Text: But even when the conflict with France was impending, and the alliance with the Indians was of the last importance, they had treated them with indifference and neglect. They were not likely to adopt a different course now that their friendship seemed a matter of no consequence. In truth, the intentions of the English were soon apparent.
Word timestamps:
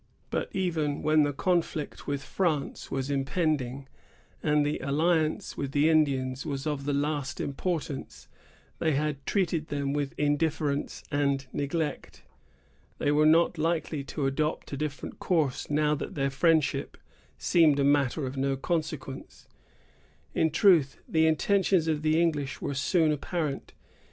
But 0.31 0.49
even 0.51 1.03
when 1.03 1.21
the 1.21 1.31
conflict 1.31 2.07
with 2.07 2.23
France 2.23 2.89
was 2.89 3.11
impending, 3.11 3.87
and 4.41 4.65
the 4.65 4.79
alliance 4.79 5.55
with 5.55 5.73
the 5.73 5.89
Indians 5.91 6.43
was 6.43 6.65
of 6.65 6.85
the 6.85 6.91
last 6.91 7.39
importance, 7.39 8.27
they 8.79 8.93
had 8.93 9.23
treated 9.27 9.67
them 9.67 9.93
with 9.93 10.17
indifference 10.17 11.03
and 11.11 11.45
neglect. 11.53 12.23
They 12.97 13.11
were 13.11 13.27
not 13.27 13.59
likely 13.59 14.03
to 14.05 14.25
adopt 14.25 14.73
a 14.73 14.75
different 14.75 15.19
course 15.19 15.69
now 15.69 15.93
that 15.93 16.15
their 16.15 16.31
friendship 16.31 16.97
seemed 17.37 17.77
a 17.79 17.83
matter 17.83 18.25
of 18.25 18.35
no 18.35 18.57
consequence. 18.57 19.47
In 20.33 20.49
truth, 20.49 20.97
the 21.07 21.27
intentions 21.27 21.87
of 21.87 22.01
the 22.01 22.19
English 22.19 22.59
were 22.59 22.73
soon 22.73 23.11
apparent. 23.11 23.73